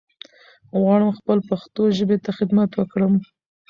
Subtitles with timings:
[0.79, 3.13] غواړم خپل پښتو ژبې ته خدمت وکړم